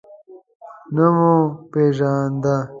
نه 0.95 1.05
مو 1.15 1.33
پیژانده. 1.71 2.55